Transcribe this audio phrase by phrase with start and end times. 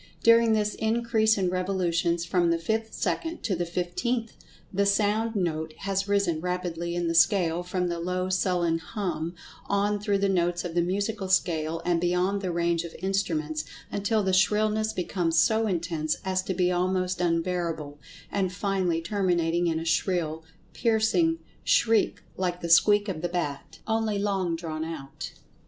[0.23, 4.33] During this increase in revolutions from the fifth second to the fifteenth,
[4.73, 9.35] the sound note has risen rapidly in the scale from the low sullen "hum,"
[9.67, 14.23] on through the notes of the musical scale, and beyond the range of instruments, until
[14.23, 17.99] the shrillness becomes so intense as to be almost unbearable,
[18.31, 20.43] and finally terminating in a shrill,
[20.73, 25.33] piercing shriek like the "squeak" of the bat, only long drawn out.